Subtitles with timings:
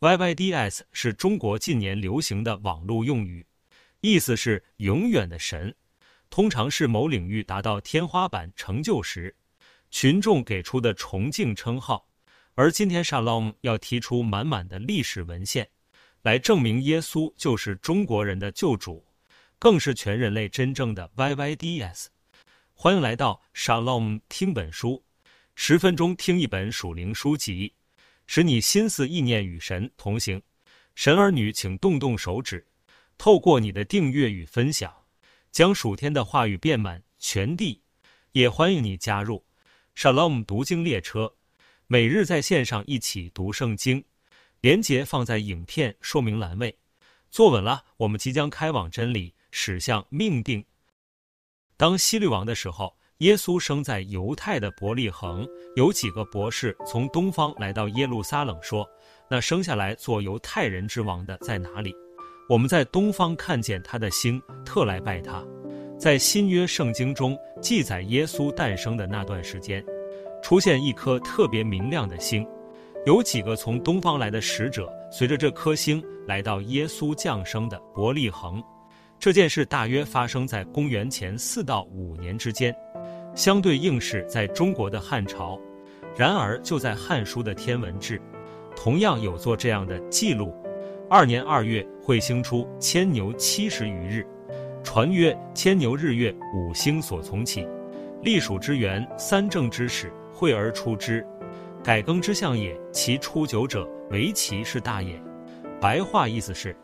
[0.00, 3.44] YYDS 是中国近年流行的网络用语，
[4.00, 5.74] 意思是永远的神，
[6.30, 9.34] 通常是某领域达到天花板成就时，
[9.90, 12.06] 群众给出的崇敬称号。
[12.54, 15.68] 而今天 Shalom 要提出满满的历史文献，
[16.22, 19.04] 来证明耶稣就是中国人的救主，
[19.58, 22.06] 更是全人类真正的 YYDS。
[22.72, 25.02] 欢迎来到 Shalom 听本书，
[25.56, 27.72] 十分钟听一本属灵书籍，
[28.28, 30.40] 使你心思意念与神同行。
[30.94, 32.68] 神儿女，请动动手指，
[33.16, 34.94] 透过你的订阅与分享，
[35.50, 37.82] 将属天的话语遍满全地。
[38.32, 39.46] 也欢迎你加入
[39.96, 41.36] Shalom 读经列车。
[41.86, 44.04] 每日在线上一起读圣经，
[44.60, 46.78] 连结放在影片说明栏位。
[47.30, 50.66] 坐稳了，我们即将开往真理，驶向命定。
[51.78, 55.44] 当希律王的时候，耶稣生在犹太的伯利恒。
[55.74, 58.88] 有几个博士从东方来到耶路撒冷，说
[59.28, 61.92] ：“那生下来做犹太人之王的在哪里？
[62.48, 65.44] 我们在东方看见他的星，特来拜他。”
[65.98, 69.84] 在新约圣经中记载耶稣诞生的那段时间。
[70.40, 72.46] 出现一颗特别明亮的星，
[73.04, 78.62] 有几个从东方来的使者随着这颗星来到耶稣降生的伯利恒。
[79.18, 82.72] 这件事大约发生在公元前四到五年之间，
[83.34, 85.60] 相对应是在中国的汉朝。
[86.16, 88.20] 然而就在《汉书》的天文志，
[88.74, 90.52] 同样有做这样的记录：
[91.08, 94.26] 二年二月，彗星出，牵牛七十余日。
[94.82, 97.68] 传曰：牵牛日月五星所从起，
[98.22, 100.12] 历数之元，三正之始。
[100.32, 101.26] 会而出之，
[101.82, 102.80] 改更之象也。
[102.92, 105.20] 其出久者，为其是大也。
[105.80, 106.76] 白话意思是，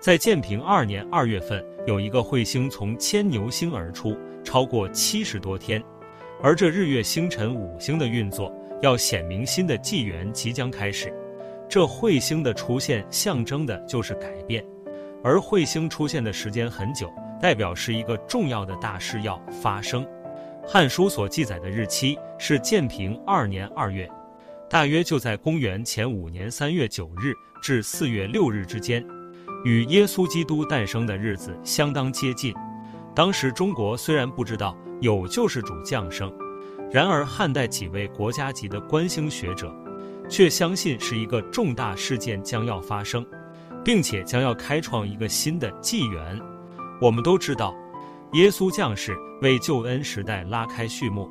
[0.00, 4.16] 在建平二年二月份，有一个彗星从牵牛星而出，
[4.56, 5.84] 超过七十多天。
[6.42, 11.12] 而这日月星辰五星的运作，要显明新的纪元即将开始。
[11.68, 14.64] 这彗星的出现，象征的就是改变。
[15.22, 20.02] 而彗星出现的时间很久，代表是一个重要的大事要发生。
[20.66, 24.10] 《汉书》所记载的日期是建平二年二月，
[24.70, 29.06] 大约就在公元前五年三月九日至四月六日之间，
[29.66, 32.54] 与耶稣基督诞生的日子相当接近。
[33.16, 36.30] 当时中国虽然不知道有救世主降生，
[36.92, 39.74] 然而汉代几位国家级的观星学者
[40.28, 43.26] 却相信是一个重大事件将要发生，
[43.82, 46.38] 并且将要开创一个新的纪元。
[47.00, 47.74] 我们都知道。
[48.32, 51.30] 耶稣降世为救恩时代拉开序幕，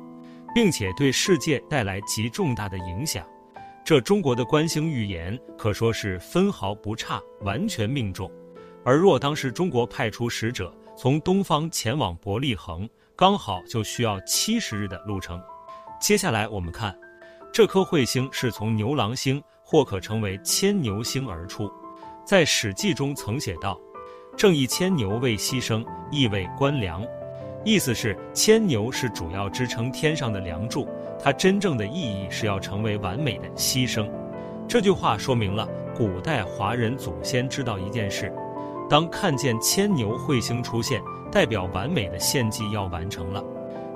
[0.54, 3.24] 并且对世界带来极重大的影响。
[3.84, 8.28] 这中国的观星预言可说是分毫不差，完全命中。
[8.82, 15.38] 而若当时中国派出使者从东方前往伯利恒，刚好就需要七十日的路程。
[16.00, 16.98] 接下来我们看，
[17.52, 21.70] 这颗彗星是从牛郎星或可称为牵牛星而出，
[22.24, 23.78] 在《史记》中曾写道。
[24.38, 27.04] 正以牵牛为牺牲，意为官粮，
[27.62, 30.88] 意思是牵牛是主要支撑天上的梁柱，
[31.22, 34.10] 它真正的意义是要成为完美的牺牲。
[34.66, 38.30] 这句话说明了古代华人祖先知道一件事：
[38.88, 43.42] 当看见牵牛彗星出现，代表完美的献祭要完成了。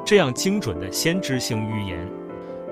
[0.04, 2.08] 这样精准的先知性预言，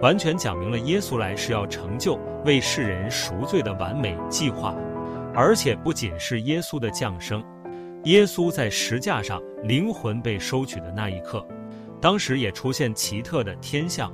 [0.03, 4.75] 完全讲明了耶稣来是要成就为世人赎罪的完美计划，
[5.35, 7.45] 而且不仅是耶稣的降生。
[8.05, 11.47] 耶稣在石架上灵魂被收取的那一刻，
[12.01, 14.13] 当时也出现奇特的天象。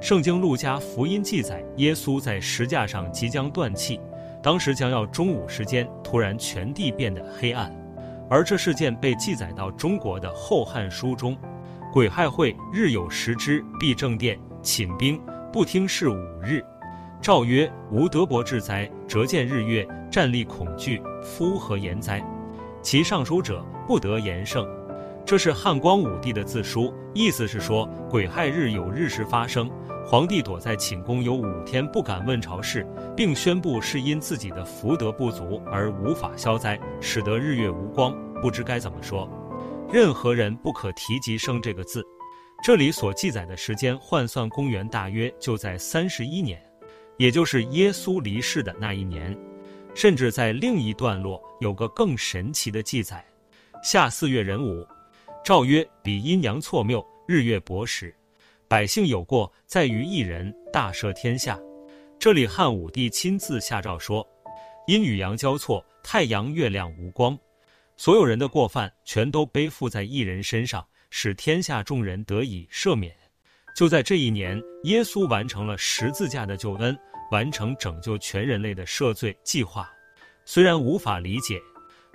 [0.00, 4.00] 圣经路加福音记载，耶稣在石架上即将断气，
[4.42, 7.74] 当时将要中午时间，突然全地变得黑暗。
[8.28, 11.36] 而这事件被记载到中国的《后汉书》中。
[11.92, 15.20] 癸亥会，日有食之，必正殿，寝兵，
[15.52, 16.64] 不听事五日。
[17.20, 18.88] 诏曰：吾德伯至哉！
[19.08, 22.24] 辄见日月，战栗恐惧，夫何言哉？
[22.80, 24.66] 其上书者不得言胜，
[25.26, 29.68] 这是汉光武帝的自书，意思是说癸亥日有日食发生，
[30.10, 32.84] 皇帝躲在寝宫有五天不敢问朝事，
[33.16, 38.12] 并宣布是因自己的福德不足而无法消灾，使得日月无光。
[38.42, 39.30] 不知该怎么说，
[39.88, 42.04] 任何人不可提及“生”这个字。
[42.60, 46.60] 这里所记载的时间换算公元大约就在三十一年，
[47.16, 49.38] 也就是耶稣离世的那一年。
[49.94, 53.24] 甚至在另一段落有个更神奇的记载：
[53.80, 54.84] 夏四月壬午，
[55.44, 58.12] 诏曰：彼阴阳错谬，日月薄时，
[58.70, 61.58] 百姓有过，在于一人，大赦天下。
[62.20, 64.24] 这里汉武帝亲自下诏说，
[64.86, 67.36] 阴与阳交错，太阳月亮无光，
[67.96, 73.12] 所有人的过犯全都背负在一人身上，使天下众人得以赦免。
[73.74, 76.96] 就在这一年，耶稣完成了十字架的救恩。
[77.32, 79.88] 完成拯救全人类的赦罪计划。
[80.44, 81.60] 虽然无法理解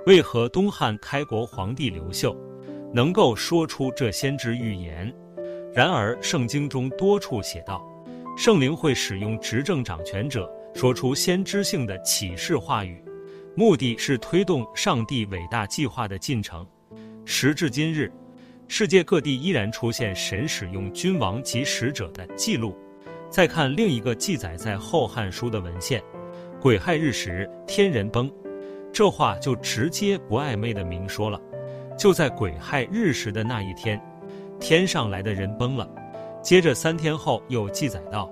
[0.05, 2.35] 为何东汉开国皇帝刘秀
[2.93, 5.15] 能够说出这先知预言，
[5.75, 7.85] 然而圣经中多处写道，
[8.37, 13.03] 圣灵会使用执政掌权者说出先知性的启示话语，
[13.55, 16.65] 目的是推动上帝伟大计划的进程。
[17.25, 18.09] 时至今日，
[18.69, 22.73] 世界各地依然出现神使用君王及使者的记录。
[23.29, 26.01] 再看另一个记载在《后汉书》的文献。
[26.61, 28.31] 癸亥日时，天人崩，
[28.93, 31.37] 这话就直接不暧昧的明说了。
[31.97, 34.01] 就在癸亥日时的那一天，
[34.67, 35.87] 天上来的人崩了。
[36.41, 38.27] 接着三天后又记载道：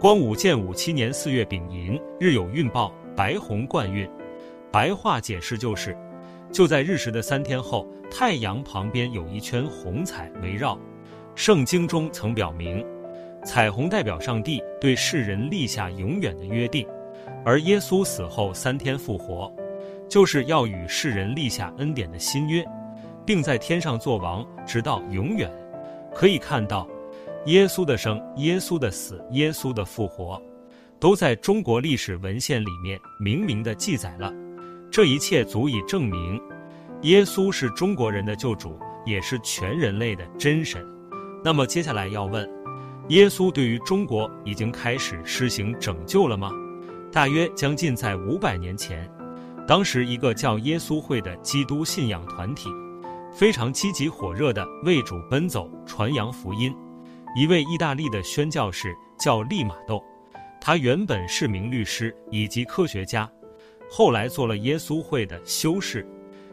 [0.00, 4.10] 光武建武七年四月丙寅，日有运报，白虹贯运。
[4.72, 5.96] 白话解释就是，
[6.50, 10.76] 就在日食的三天后，太阳旁边有一圈红彩围绕。
[11.36, 12.84] 圣经中曾表明，
[13.44, 16.84] 彩虹代表上帝对世人立下永远的约定。
[17.44, 19.48] 而耶稣死后三天复活，
[20.08, 22.64] 就是要与世人立下恩典的新约，
[23.24, 25.48] 并在天上作王，直到永远。
[26.18, 26.84] 可以看到，
[27.46, 30.42] 耶稣的生、耶稣的死、耶稣的复活，
[30.98, 34.34] 都在中国历史文献里面明明的记载了。
[34.90, 36.40] 这一切足以证明，
[37.02, 38.76] 耶稣是中国人的救主，
[39.06, 40.84] 也是全人类的真神。
[41.44, 42.50] 那么接下来要问，
[43.10, 46.50] 耶稣对于中国已经开始施行拯救了吗？
[47.12, 49.08] 大约将近在五百年前，
[49.68, 52.68] 当时一个叫耶稣会的基督信仰团体，
[53.38, 56.74] 非常积极火热地为主奔走、传扬福音。
[57.36, 60.02] 一位意大利的宣教士叫利玛窦，
[60.60, 63.30] 他原本是名律师以及科学家，
[63.88, 66.04] 后来做了耶稣会的修士。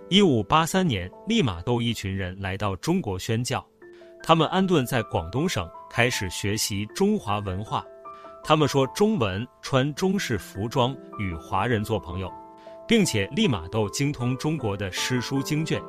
[0.09, 3.65] 一五八三年，利玛窦一群人来到中国宣教，
[4.21, 7.83] 他们安顿在广东省，开始学习中华文化。
[8.43, 12.31] 他们说中文，穿中式服装，与华人做朋友，
[12.87, 15.81] 并且利玛窦精通中国的诗书经卷，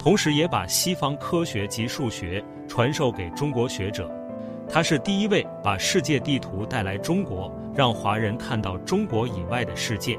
[0.00, 4.10] 同时也把西方科学及数学传授给中国学者。
[4.66, 10.18] 他是第一位把世界地图带来中国，让华人看到中国以外的世界。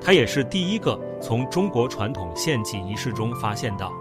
[0.00, 3.92] 他也是第一个从中国传统献祭仪式中发现到，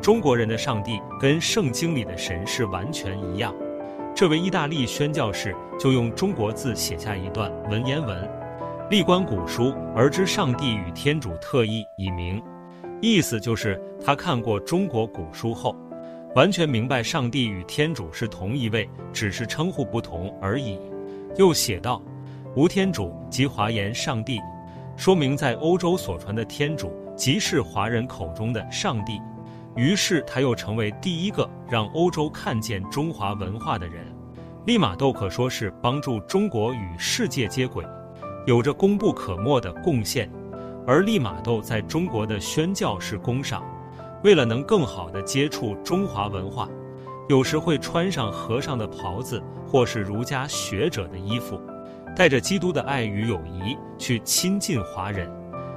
[0.00, 3.52] 中国人的上帝跟圣经里的神是完全一样。
[4.14, 8.30] 这位意大利宣教士就用中国字写下一段文言文
[8.88, 12.40] ：“历观古书而知上帝与天主特意以名。”
[13.00, 15.74] 意思就是他看过中国古书后，
[16.34, 20.78] 完全明白上帝与天主是同一位，只是称呼不同而已。
[21.36, 22.02] 又写道
[22.54, 24.38] ：“无天主即华言上帝”，
[24.96, 29.18] 说明在欧洲所传的天主即是华人口中的上帝。
[29.76, 34.04] 于是他又成为第一个让欧洲看见中华文化的人。
[34.66, 37.82] 利玛窦可说是帮助中国与世界接轨，
[38.46, 40.30] 有着功不可没的贡献。
[40.86, 43.64] 而利玛窦在中国的宣教士工上，
[44.24, 46.68] 为了能更好地接触中华文化，
[47.28, 51.60] 有时会穿上和尚的袍子，或是儒家学者的衣服，
[52.16, 55.30] 带着基督的爱与友谊去亲近华人。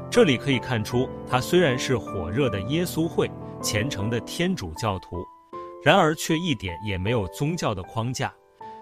[0.09, 3.29] 这里可以看出，他虽然是火热的耶稣会。
[3.61, 5.25] 虔诚的天主教徒，
[5.81, 8.29] 然而却一点也没有宗教的框架，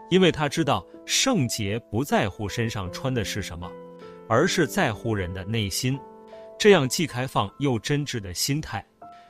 [0.10, 3.70] 因为他知道圣洁不在乎身上穿的是什么，
[4.28, 6.00] 而是在乎人的内心。
[6.62, 8.86] 这样既开放又真挚的心态，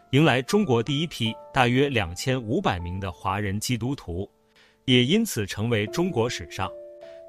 [0.10, 4.30] 迎来中国第一批大约两千五百名的华人基督徒，
[4.84, 6.70] 也因此成为中国史上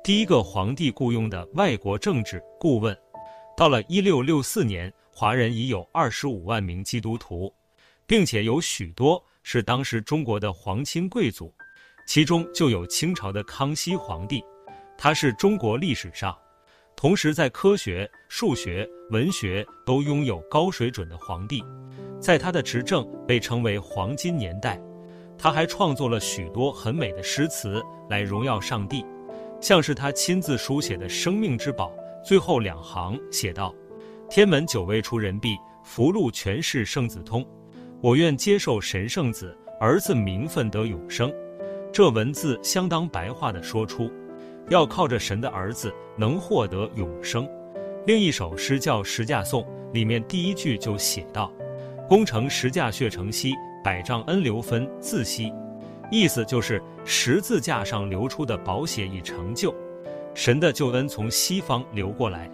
[0.02, 2.98] 第一个皇帝雇佣的外国政治顾问。
[3.56, 7.54] 到了一六六四年，华人已有二十五万名基督徒。
[8.04, 11.54] 并且有许多是当时中国的皇亲贵族，
[12.08, 14.44] 其中就有清朝的康熙皇帝，
[14.98, 16.36] 他是中国历史上，
[16.96, 21.64] 同时在科学、数学、文学都拥有高水准的皇帝，
[22.20, 24.80] 在他的执政被称为黄金年代，
[25.36, 29.04] 他还创作了许多很美的诗词来荣耀上帝，
[29.60, 31.92] 像是他亲自书写的《生命之宝》，
[32.24, 33.74] 最后两行写道
[34.30, 37.44] ：“天门久未出人婢，福禄全是圣子通。”
[38.00, 41.32] 我愿接受神圣子儿子名分得永生，
[41.92, 44.10] 这文字相当白话的说出，
[44.68, 47.48] 要靠着神的儿子能获得永生。
[48.06, 51.52] 另一首诗叫《十架颂》，里面第一句就写道
[52.08, 53.52] ：“功成十架血成溪，
[53.84, 55.52] 百丈恩流分自西。”
[56.10, 59.74] 意思就是十字架上流出的宝血已成就，
[60.34, 62.50] 神的救恩从西方流过来。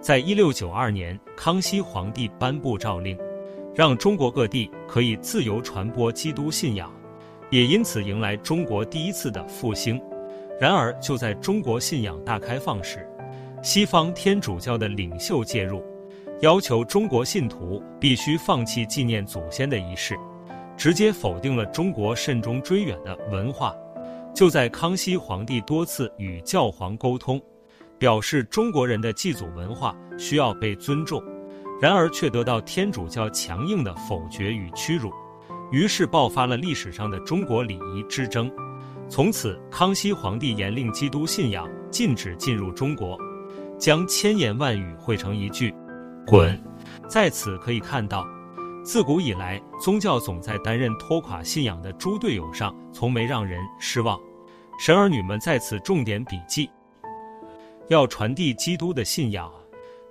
[0.00, 3.18] 在一六九二年，康熙皇帝颁布诏令。
[3.72, 6.92] 让中国各地可以自由传播基督信仰，
[7.50, 9.98] 也因此迎来中国第一次的复兴。
[10.60, 13.08] 然而，就在中国信仰大开放时，
[13.62, 15.82] 西方天主教的领袖介入，
[16.42, 20.18] 要求中国信徒必须放弃纪念祖先的仪式，
[20.76, 23.74] 直接否定了中国慎终追远的文化。
[24.34, 27.40] 就在康熙皇帝多次与教皇沟通，
[27.98, 31.22] 表示中国人的祭祖文化需要被尊重，
[31.80, 35.10] 然而却得到天主教强硬的否决与屈辱，
[35.72, 38.52] 于是爆发了历史上的中国礼仪之争。
[39.10, 43.18] 从此，康熙皇帝严令基督信仰禁止进入中国，
[43.76, 45.74] 将千言万语汇成一句
[46.24, 46.56] “滚”。
[47.10, 48.24] 在此可以看到，
[48.84, 54.16] 自古以来，宗教总在担任拖垮信仰的猪队友上，从没让人失望。
[54.78, 56.70] 神儿女们在此重点笔记：
[57.88, 59.52] 要传递基督的信仰，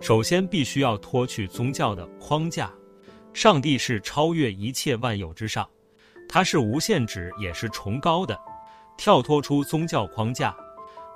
[0.01, 2.69] 首先必须要脱去宗教的框架。
[3.31, 5.65] 上帝是超越一切万有之上，
[6.27, 8.37] 他是无限制也是崇高的。
[8.99, 10.53] 跳脱出宗教框架，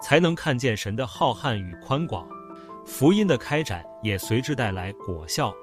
[0.02, 2.26] 才能看见神的浩瀚与宽广，
[2.86, 5.54] 福音的开展也随之带来果效。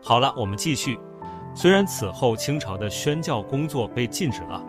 [0.00, 0.96] 好了，我们继续。
[1.52, 4.64] 虽然此后清朝的宣教工作被禁止了，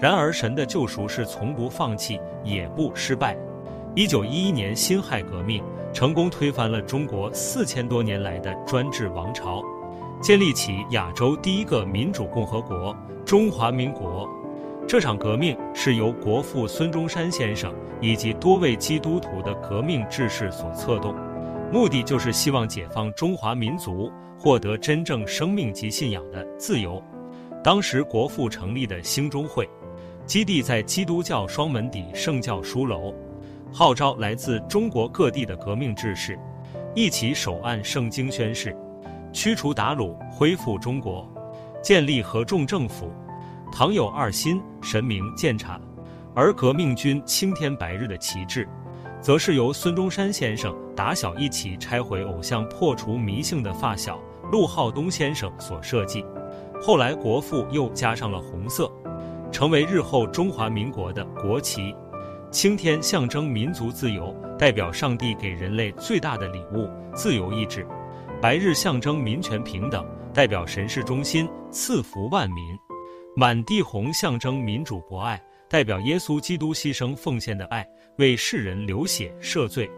[0.00, 3.38] 然而神的救赎是从不放弃，也不失败。
[3.94, 9.62] 一九一一年辛亥革命成功推翻了中国四千多年来的专制王朝，
[10.20, 12.92] 建立起亚洲第一个民主共和国——
[13.24, 14.28] 中华民国。
[14.88, 21.14] 这场革命是由国父孙中山先生以及多位基督徒的革命志士所策动，
[21.72, 27.00] 目的就是希望解放中华民族，获得真正生命及信仰的自由。
[27.62, 29.68] 当时国父成立的兴中会，
[30.26, 33.14] 基地在基督教双门底圣教书楼，
[33.70, 36.36] 号召来自中国各地的革命志士，
[36.96, 38.76] 一起手按圣经宣誓，
[39.32, 41.30] 驱除鞑虏，恢复中国，
[41.80, 43.12] 建立合众政府。
[43.72, 45.80] 倘有二心，神明鉴察。
[46.34, 48.68] 而革命军青天白日的旗帜，
[49.20, 54.18] 则是由孙中山先生打小一起拆毁偶像、破除迷信的发小
[54.52, 56.24] 陆浩东先生所设计。
[56.82, 58.90] 后来国父又加上了红色，
[59.50, 61.94] 成为日后中华民国的国旗。
[62.50, 67.82] 青天象征民族自由，代表上帝给人类最大的礼物——自由意志；
[68.40, 72.76] 白日象征民权平等，代表神是中心，赐福万民。
[73.36, 79.88] 满地红象征民主博爱，代表耶稣基督牺牲奉献的爱，为世人流血赦罪；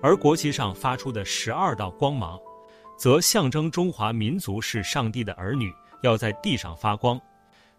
[0.00, 2.38] 而国旗上发出的十二道光芒，
[2.96, 7.20] 则象征中华民族是上帝的儿女，要在地上发光。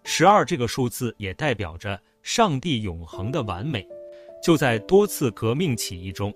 [0.03, 3.87] 十二这个数字也代表着上帝永恒的完美。
[4.43, 6.33] 就在多次革命起义中，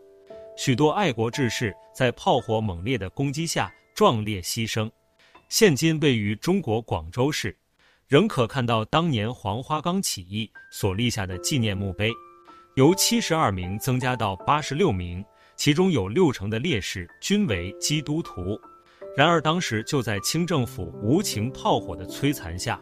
[0.58, 4.90] 许多爱国志士在炮火猛烈的攻击下壮烈牺牲。
[5.50, 7.56] 现今位于中国广州市。
[8.12, 12.12] 仍可看到当年黄花岗起义所立下的纪念墓碑，
[12.76, 15.24] 由七十二名增加到八十六名，
[15.56, 18.60] 其中有六成的烈士均为基督徒。
[19.16, 22.78] 然而当时就在清政府无情炮火的摧残下，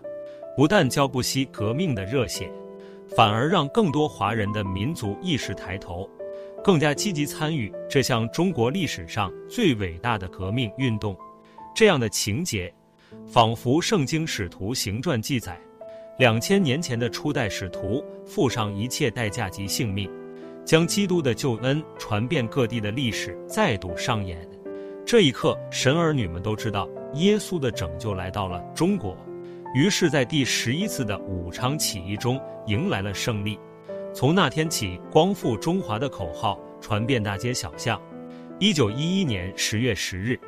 [0.57, 2.51] 不但浇不熄革命的热血，
[3.15, 6.09] 反而让更多华人的民族意识抬头，
[6.63, 11.15] 更加积极参与这项中国历史上最伟大的革命运动。
[11.75, 12.73] 这样的情节。
[13.27, 15.59] 仿佛圣经使徒行传记载，
[16.17, 20.09] 两千年前的初代使徒付上一切代价及性命，
[20.65, 24.47] 将基督的救恩传遍各地的历史再度上演。
[25.05, 29.17] 这一刻，神儿女们都知道耶稣的拯救来到了中国，
[29.73, 33.59] 于是，在第十一次的武昌起义中迎来了胜利。
[34.13, 37.99] 从那天起，“光复中华”的口号传遍大街小巷。
[38.59, 40.39] 一九一一年十月十日。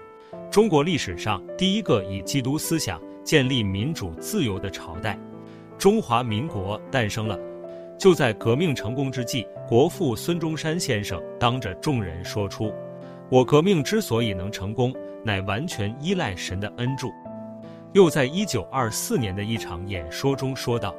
[0.51, 5.17] 中国历史上第一个以基督思想建立民主自由的朝代——
[5.79, 7.39] 中华民国诞生了。
[7.97, 12.73] 就在革命成功之际，国父孙中山先生当着众人说出
[13.31, 14.93] ：“我革命之所以能成功，
[15.23, 17.09] 乃完全依赖神的恩助。”
[17.93, 20.93] 又在一九二四年的一场演说中说道：“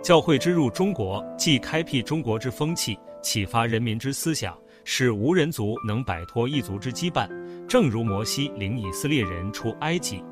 [0.00, 7.28] 教会之入中国，既开辟中国之风气，启发人民之思想，使无人族能摆脱异族之羁绊。”
[7.72, 10.22] 正如摩西领以色列人出埃及，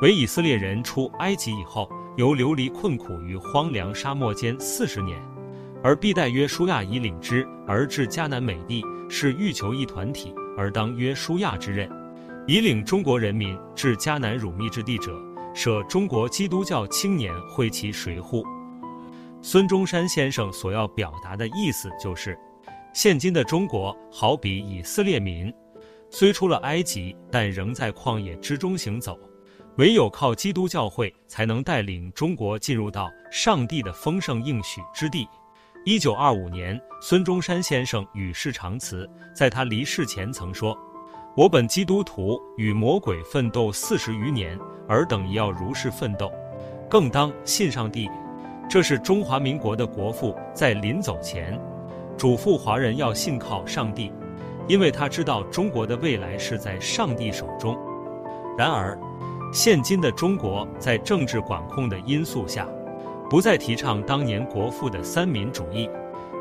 [0.00, 5.20] 为以色列人出埃及以后，由流离困苦于荒凉沙漠间四十年，
[5.82, 11.90] 而必待约书亚以领之而至迦南美地，是欲求一团体而当约书亚之任，
[12.46, 15.20] 以领中国人民至迦南乳蜜之地者，
[15.52, 18.46] 舍中国基督教青年会其谁乎？
[19.42, 22.38] 孙中山先生所要表达的意思就是，
[22.92, 25.52] 现今的中国好比以色列民。
[26.16, 29.18] 虽出了埃及，但仍在旷野之中行走，
[29.78, 35.26] 唯有靠基督教会才能带领中国进入到上帝的丰盛应许之地。
[35.84, 40.78] 一九二五年，孙中山先生与世长辞，在他离世前曾说
[41.36, 44.56] ：“我本基督徒，与魔鬼奋斗四十余年，
[44.86, 46.30] 尔等也要如是奋斗，
[46.88, 48.08] 更当信上帝。”
[48.70, 51.60] 这是中华民国的国父在临走前
[52.16, 54.12] 嘱咐华人要信靠上帝，
[54.66, 57.76] 因为他知道中国的未来是在上帝手中。
[58.56, 58.98] 然而，
[59.52, 62.66] 现今的中国在政治管控的因素下，
[63.28, 65.88] 不再提倡当年国父的三民主义，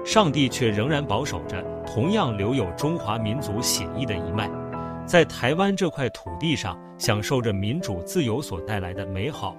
[0.05, 4.49] 上帝却仍然保守着同样留有中华民族血液的一脉，
[5.05, 9.55] 在台湾这块土地上享受着民主自由所带来的美好。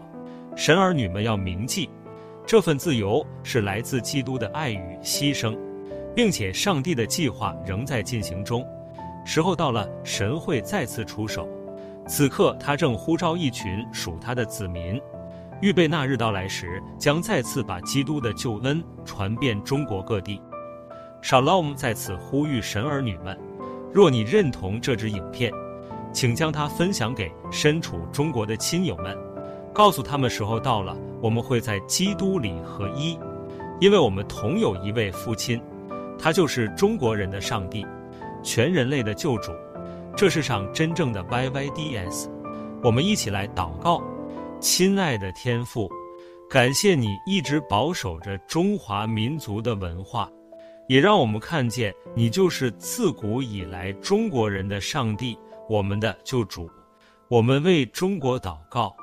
[0.56, 1.90] 神儿女们要铭记，
[2.47, 5.56] 这份自由是来自基督的爱与牺牲，
[6.14, 8.64] 并且上帝的计划仍在进行中，
[9.25, 11.49] 时候到了，神会再次出手。
[12.06, 15.00] 此刻，他正呼召一群属他的子民，
[15.61, 20.40] 预备那日到来时，将再次把基督的救恩传遍中国各地。
[21.23, 23.37] Shalom 在此呼吁神儿女们：
[23.92, 25.50] 若你认同这支影片，
[26.12, 29.16] 请将它分享给身处中国的亲友们，
[29.73, 33.18] 告诉他们时候到了，我们会在基督里合一，
[33.80, 35.59] 因为我们同有一位父亲，
[36.18, 37.87] 他就是中国人的上帝，
[38.42, 39.52] 全人类的救主。
[40.16, 42.28] 这世上真正的 YYDS，
[42.83, 44.02] 我们一起来祷告，
[44.61, 45.90] 亲爱的天父，
[46.49, 50.30] 感谢你一直保守着中华民族的文化，
[50.88, 55.37] 也让我们看见你就是自古以来中国人的上帝，
[55.68, 56.71] 我们的救主。
[57.28, 58.94] 我们为中国祷告，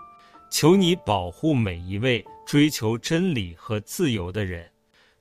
[0.50, 4.66] 求你保护每一位追求真理和自由的人，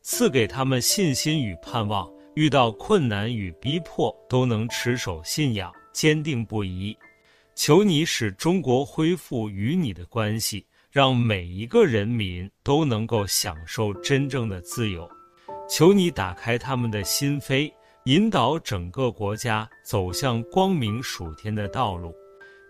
[0.02, 5.73] 赐给他们信心与盼望，遇到困难与逼迫都能持守信仰。
[5.92, 6.97] 坚定不移，
[7.57, 15.11] 求你使中国恢复与你的关系，让每一个人民都能够享受真正的自由。
[15.69, 17.73] 求你打开他们的心扉，
[18.04, 22.14] 引导整个国家走向光明属天的道路。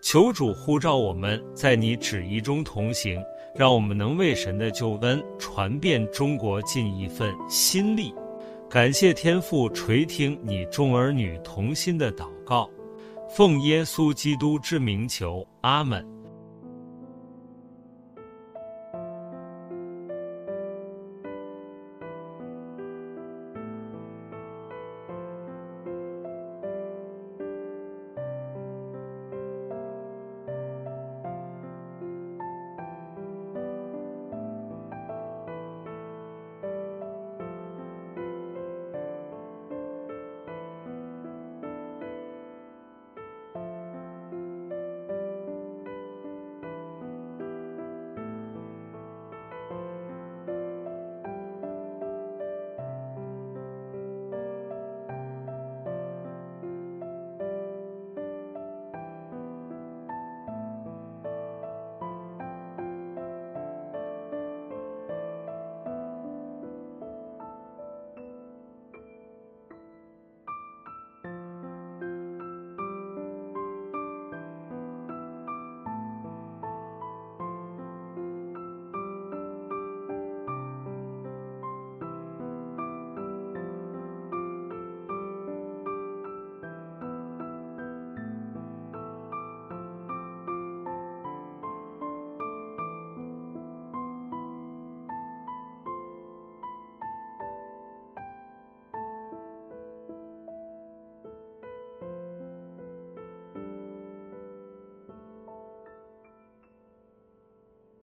[0.02, 3.22] 求主呼召我们在你旨意中同行，
[3.54, 8.14] 让我们能为神的救恩传遍中国尽一份心力。
[8.68, 12.68] 感谢天父垂听你众儿女同心的祷告。
[13.28, 16.19] 奉耶稣基督之名求，阿门。